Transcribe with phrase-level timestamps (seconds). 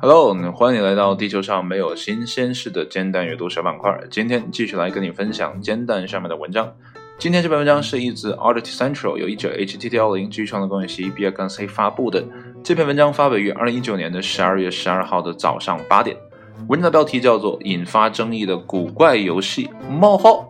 [0.00, 3.94] Hello，欢迎你来到地球上没有新鲜事的煎蛋阅读小板块。
[4.10, 6.72] 今天继续来跟你分享煎蛋上面的文章。
[7.18, 12.24] 今天这篇文章是一自 Audit Central 由译者 HTTL 零基于创作工业系 B 杠 C 发布的。
[12.64, 16.16] 这篇文章发表于二零一九年的十二月十二号的早上八点。
[16.68, 20.48] 文章的标题叫做《引发争议的古怪游戏冒号》，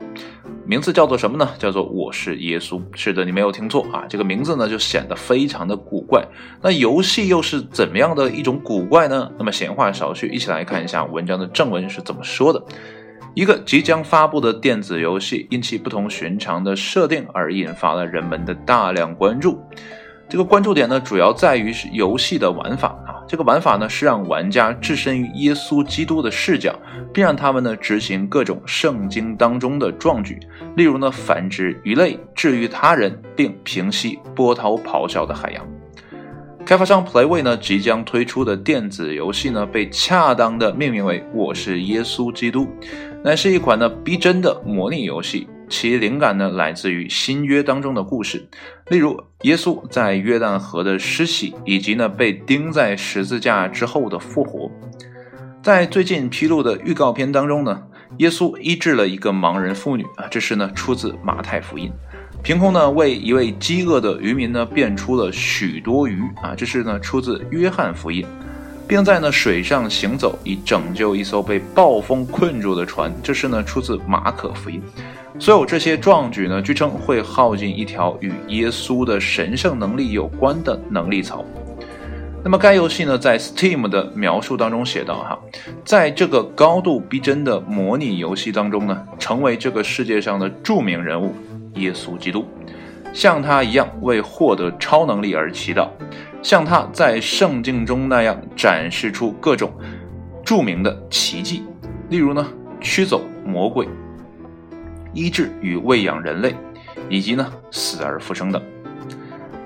[0.71, 1.51] 名字叫做什么呢？
[1.59, 2.79] 叫做《我是耶稣》。
[2.95, 6.25] 是的，你没有听错啊，这个名字呢就显得非常的古怪。
[6.63, 9.29] 那游戏又是怎么样的一种古怪呢？
[9.37, 12.63] 那么闲话少叙，一起来看一下文章的正文是怎么说的。
[13.35, 19.61] 一个即将发布的电子游戏，因其不同寻常的设定而引发了人们的大量关注。
[20.31, 23.19] 这个关注点呢，主要在于是游戏的玩法啊。
[23.27, 26.73] 这个玩法呢，是让玩家置身于耶稣基督的视角，
[27.13, 30.39] 并让他们呢执行各种圣经当中的壮举，
[30.77, 35.67] 例如呢繁殖鱼类、治愈他人，并平息波涛咆哮的海洋。
[36.65, 42.63] 开发商 Playway 呢即将推出的电子游戏呢，被恰当的命名为《我是耶稣基督》。
[43.25, 48.47] 乃是一款呢逼真的模拟游戏，其灵感呢来自于新约当中的故事，
[48.89, 54.69] 例如耶稣在约旦河的施洗，以及呢被钉在十字架之后的复活。
[55.63, 57.83] 在最近披露的预告片当中呢，
[58.19, 61.91] 耶稣医治了一个盲人妇女啊，这是呢出自马太福音。
[62.43, 68.27] 凭空呢为一位饥饿的渔民呢变出了许多鱼啊，这是呢出自约翰福音。
[68.91, 73.15] 并在呢水上行走，以拯救一艘被暴风困住的船。
[73.23, 74.83] 这是呢出自马可福音。
[75.39, 81.45] 所有这些壮举呢，据称会耗尽一条与耶稣的神圣能力有关的能力槽。
[82.43, 85.39] 那么该游戏呢，在 Steam 的描述当中写道：哈，
[85.85, 91.33] 在这个高度逼真的模拟游戏当中呢，成为这个世界上的著名人物
[91.77, 92.45] 耶稣基督，
[93.13, 95.87] 像他一样为获得超能力而祈祷。
[96.43, 99.73] 像他在圣经中那样展示出各种
[100.45, 101.63] 著名的奇迹，
[102.09, 102.47] 例如呢
[102.81, 103.87] 驱走魔鬼、
[105.13, 106.55] 医治与喂养人类，
[107.09, 108.63] 以及呢死而复生等。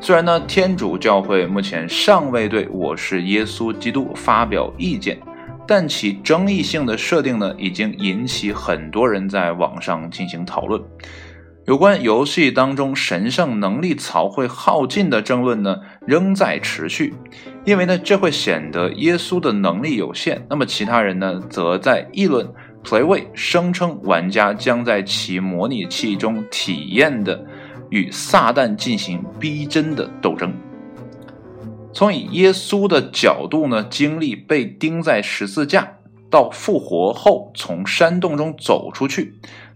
[0.00, 5.18] 虽然呢天主教会目前尚未对我是耶稣基督发表意见，
[5.66, 10.82] 但其争议性的设定呢已经引起很多人在网上进行讨论。
[11.66, 17.14] 有关游戏当中神圣能力槽会耗尽的争论呢，仍在持续，
[17.64, 20.44] 因为呢，这会显得耶稣的能力有限。
[20.50, 22.46] 那么其他人呢，则在议论
[22.84, 27.42] Playway 声称玩家将在其模拟器中体验的
[27.88, 30.52] 与撒旦进行逼真的斗争。
[31.94, 35.88] 从以耶稣的角度呢，经历被钉在十字架，
[36.28, 39.32] 到复活后从山洞中走出去。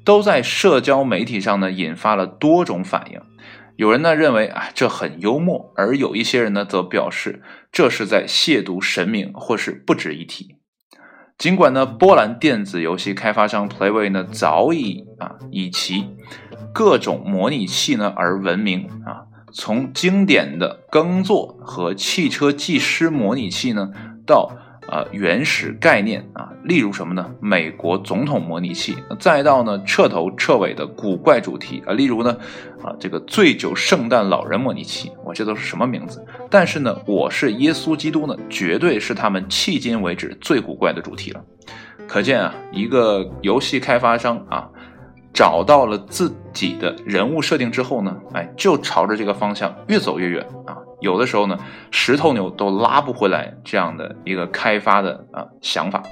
[0.09, 3.21] 都在社交媒体上呢引发了多种反应，
[3.77, 10.57] 有人呢认为啊这很幽默，而有一些人呢则表示这是在亵渎神明或是不值一提。
[11.37, 16.07] 尽管呢波兰电子游戏开发商 Playway 呢早已啊以其
[16.73, 23.91] 各种模拟器呢而闻名啊，从经典的耕作和汽车技师模拟器呢
[24.27, 24.57] 到。
[24.91, 27.31] 呃，原始概念啊，例如什么呢？
[27.41, 32.35] 美国总统模拟器，再到呢彻头彻尾的古怪主题啊，例如呢，
[32.83, 36.25] 啊这个醉酒圣诞老人模拟器，我这都是什么名字？
[36.49, 41.45] 但是呢，我是耶稣基督呢，绝对是他们迄今为止最古怪的主题了。
[42.07, 44.71] 可见啊，一个游戏开发商啊，
[45.35, 50.79] 找到了自己的人物设定之后呢，哎，就朝着这个方向越走越远啊。
[51.01, 51.59] 有的时候呢，
[51.91, 56.03] 十头牛都拉不回来这样的一个开发的啊想法，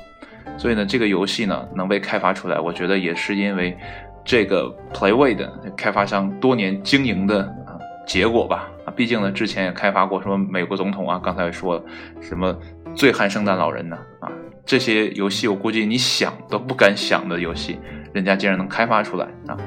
[0.56, 3.76] 所以呢，这个游戏呢能被开发出来，我觉得也是因为
[4.24, 7.74] 这个 Playway 的开发商多年经营的啊
[8.06, 8.68] 结果吧。
[8.84, 11.82] 啊，毕竟呢，之前也开发过什么美国总统啊，刚才说了
[12.20, 12.56] 什么
[12.94, 14.30] 醉汉圣诞老人呢啊，
[14.64, 17.80] 这些游戏我估计你想都不敢想的游戏，
[18.12, 19.58] 人家竟然能开发出来啊。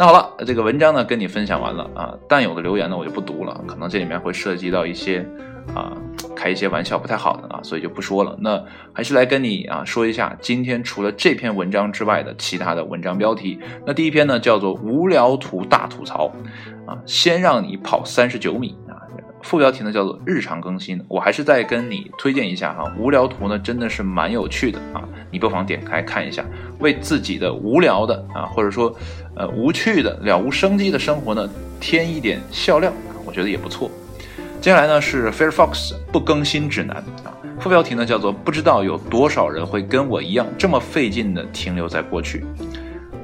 [0.00, 5.18] 那好了，这个文章呢跟你分享完了啊，但有的留言呢我就不读了，可能这里面会涉及到一些
[5.74, 5.92] 啊
[6.34, 8.34] 开一些玩笑不太好的啊，所以就不说了。
[8.40, 8.64] 那
[8.94, 13.60] 还是来跟你啊说一下，今天除了这篇文章之外的其他的文章标题。
[13.86, 16.32] 那第一篇呢叫做“无聊图大吐槽”，
[16.88, 18.74] 啊，先让你跑三十九米。
[19.42, 26.44] 副标题呢叫做日常更新，我还是再跟你推荐一下哈，无聊图呢真的是蛮有趣的啊，你不妨点开看一下，
[26.78, 28.94] 为自己的无聊的啊或者说
[29.34, 31.48] 呃无趣的了无生机的生活呢
[31.80, 32.92] 添一点笑料，
[33.24, 33.90] 我觉得也不错。
[34.60, 42.44] 接下来呢是 Firefox 不更新指南啊，副标题呢叫做不知道有多少人会跟我一样这么费劲的停留在过去。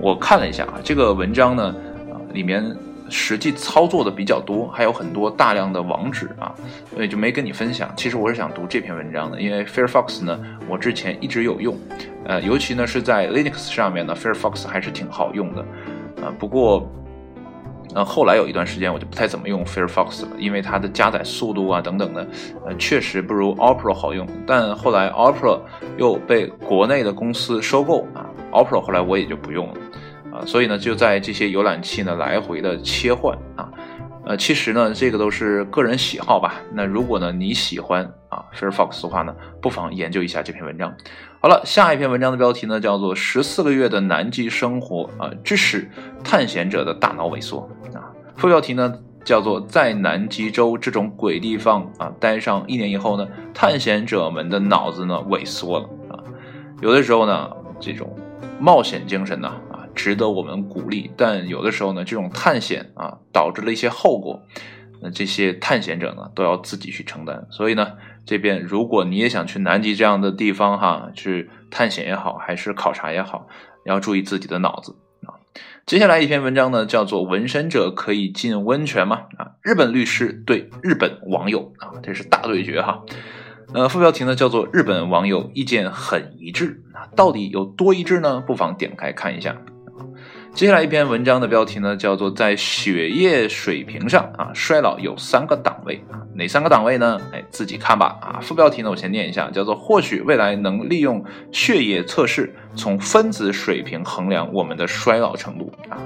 [0.01, 1.75] 我看了一下啊，这个文章呢
[2.11, 2.75] 啊里面。
[3.09, 6.55] 实际操作的比较多，还有很多大量的网址啊，
[6.95, 7.93] 所以就没跟你分享。
[7.97, 10.39] 其实我是想读这篇文章的，因为 Firefox 呢，
[10.69, 11.77] 我之前一直有用，
[12.25, 15.65] 呃，尤其呢是在 Linux 上面呢，Firefox 还是挺好用的，
[16.23, 16.91] 呃，不过，
[17.95, 22.27] 呃，后来有一段时间我就不太怎么用 Firefox 了，因为它的加载速度啊等等的，
[22.67, 24.27] 呃，确实不如 Opera 好用。
[24.47, 25.61] 但后来 Opera
[25.97, 29.75] 又被国内的公司收购啊，Opera 后来我也就不用了。
[30.45, 33.71] 所以呢，就在这些浏览器呢来回的切换啊，
[34.27, 36.55] 呃，其实呢，这个都是个人喜好吧。
[36.73, 40.93] 那如果呢你喜欢啊 Firefox 的话呢，不妨研究一下这篇文章。
[41.41, 45.89] 好了，下一篇文章的标题呢叫做《十四个月的南极生活啊，致使
[46.25, 48.93] 探险者的大脑萎缩》啊，副标题呢
[49.25, 56.19] 叫做《在南极洲这种鬼地方啊待上一年以后呢，探险者们的脑子呢萎缩了啊，
[56.81, 57.49] 有的时候呢
[57.79, 58.13] 这种
[58.59, 59.53] 冒险精神呢。
[59.97, 64.41] 值得我们鼓励，但有的时候呢，这种探险啊，导致了一些后果，
[65.03, 67.47] 那这些探险者呢，都要自己去承担。
[67.51, 67.95] 所以呢，
[68.25, 73.49] 这边如果你也想去南极这样的地方哈，去探险也好，还是考察也好，
[73.85, 74.95] 要注意自己的脑子
[75.27, 75.41] 啊。
[75.87, 83.03] 接下来一篇文章呢，叫做《纹身者可以进温泉吗？》啊，日本律师对日本网友啊，这是大对决哈。
[83.75, 88.41] 呃，副标题呢叫做《日本网友意见很一致》啊，到底有多一致呢？
[88.41, 89.57] 不妨点开看一下。
[90.57, 97.21] 接下来一篇文章的标题呢，叫做在血液水平上啊，衰老有三个档位啊，哪三个档位呢？
[97.31, 98.41] 哎，自己看吧啊。
[98.41, 101.23] 副标题呢，我先念一下，叫做或许未来能利用
[101.53, 106.01] 血液测试从分子水平衡量我们的衰老程度啊。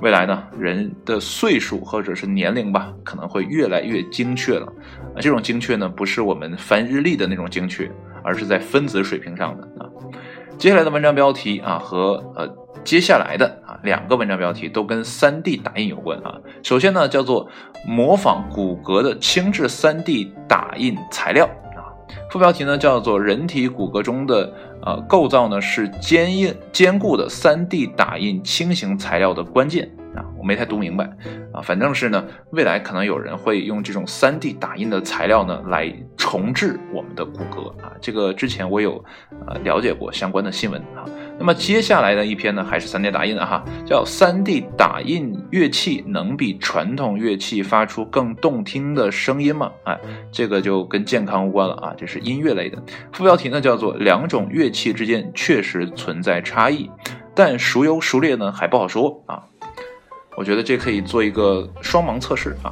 [0.00, 4.66] 未来呢，人的岁数或者是年龄吧，可能会越来越精确了
[5.12, 5.18] 啊。
[5.18, 7.90] 这种精确呢，不是我们翻日历的那种精确，
[8.22, 9.90] 而是在分子水平上的啊。
[10.56, 12.48] 接下来的文章标题啊，和呃
[12.84, 16.38] 接下来的啊两个文章标题都跟 3D 打印有关啊。
[16.62, 17.48] 首先呢，叫做
[17.86, 21.44] 模仿骨骼的轻质 3D 打印材料
[21.76, 21.92] 啊。
[22.30, 24.52] 副标题呢，叫做人体骨骼中的
[24.82, 29.90] 呃构造呢是坚硬坚固的 3D 打印轻型材料的关键。
[30.16, 31.04] 啊，我没太读明白，
[31.52, 39.04] 啊，反正是呢，未来可能有人会用这种 3D 打印的材料呢来重置我们的骨骼啊，这个之前我有
[39.46, 41.04] 呃了解过相关的新闻啊。
[41.38, 49.70] 那么接下来的一篇呢，还是 3D 打印的哈，叫 3D 打印乐器能比传统乐器发出更动听的声音吗？
[49.84, 49.96] 哎，
[50.32, 52.76] 这个就跟健康无关了啊，这是音乐类的。
[53.12, 56.90] 副标题呢叫做两种乐器之间确实存在差异，
[57.34, 59.44] 但孰优孰劣呢还不好说啊。
[60.36, 62.70] 我觉得这可以做一个双盲测试啊。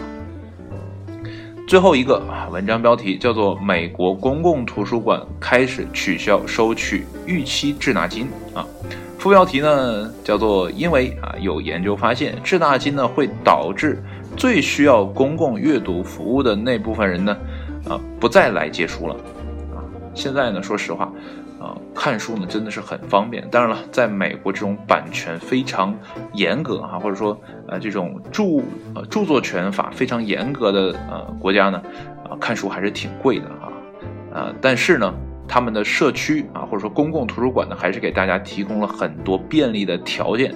[1.66, 8.64] 最后一个啊，文章标题叫做《美国公共图书馆开始取消收取逾期滞纳金》啊。
[9.18, 14.00] 副标题呢叫做“因为啊有研究发现，滞纳金呢会导致
[14.36, 17.36] 最需要公共阅读服务的那部分人呢
[17.88, 19.14] 啊不再来借书了
[19.74, 19.82] 啊。
[20.14, 21.12] 现在呢，说实话。
[21.96, 23.48] 看书呢真的是很方便。
[23.50, 25.96] 当然了，在美国这种版权非常
[26.34, 28.44] 严格哈，或者说呃这种著
[28.94, 31.82] 呃著作权法非常严格的呃国家呢，
[32.28, 33.72] 啊看书还是挺贵的哈。
[34.32, 35.12] 呃，但是呢，
[35.48, 40.54] 他们的社区啊或者说公共图书馆呢，还是给大家提供了很多便利的条件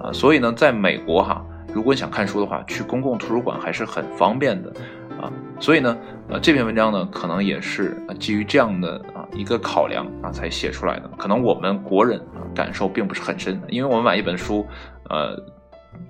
[0.00, 0.12] 啊。
[0.12, 1.44] 所以呢，在美国哈，
[1.74, 4.72] 如果你想看书的话，去公共图书馆还是很方便的
[5.20, 5.30] 啊。
[5.58, 9.02] 所以呢，呃这篇文章呢，可能也是基于这样的。
[9.34, 11.08] 一个考量啊，才写出来的。
[11.16, 14.66] 可能我们国人啊感受并不是很深，因为我们买一本书，
[15.10, 15.36] 呃，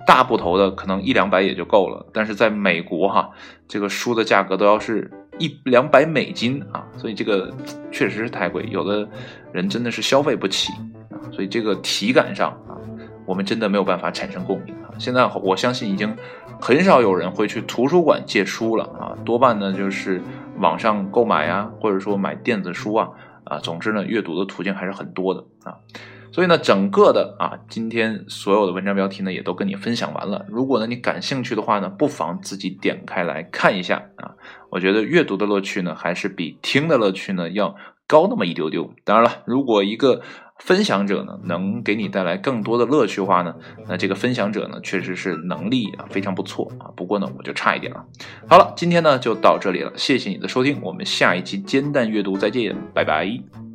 [0.05, 2.05] 大部头的可能一两百也就够了。
[2.13, 3.29] 但是在美国哈，
[3.67, 7.53] 这个书的价格都要是一两百美金啊，所以这个
[7.91, 9.07] 确实是太贵，有的
[9.51, 10.71] 人真的是消费不起
[11.09, 11.19] 啊。
[11.31, 12.77] 所以这个体感上啊，
[13.25, 14.91] 我们真的没有办法产生共鸣啊。
[14.97, 16.15] 现在我相信已经
[16.59, 20.21] 很少有人会去图书馆借书了啊，多半呢就是。
[20.59, 23.09] 网上购买啊，或者说买电子书啊，
[23.43, 25.77] 啊，总之呢，阅读的途径还是很多的啊。
[26.29, 30.45] 所以呢，整个的啊，今天所有的文章标题呢，也都跟你分享完了。
[30.49, 34.35] 如果呢你感兴趣的话呢，不妨自己点开来看一下啊。
[34.69, 38.93] 我觉得阅读的乐趣呢，还是比听的乐趣呢要高那么一丢丢。
[39.03, 40.21] 当然了，如果一个
[40.59, 43.55] 分享者呢，能给你带来更多的乐趣的话呢，
[43.87, 46.89] 那这个分享者呢，确实是能力啊非常不错啊。
[46.95, 48.05] 不过呢，我就差一点了。
[48.47, 53.66] 好了，今天呢就到这里了，谢谢你的收听，我们下一期煎蛋阅读再见，拜拜。